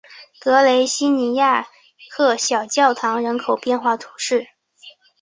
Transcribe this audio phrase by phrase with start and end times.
[0.39, 1.67] 格雷西尼亚
[2.09, 4.47] 克小教堂人口变化图示